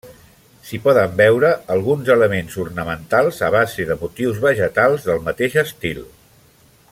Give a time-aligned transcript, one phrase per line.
[0.69, 6.03] S'hi poden veure alguns elements ornamentals a base de motius vegetals del mateix estil.